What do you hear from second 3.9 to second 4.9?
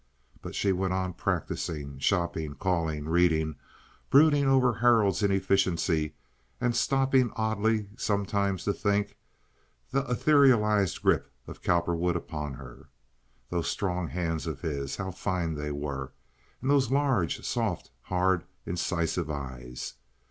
brooding over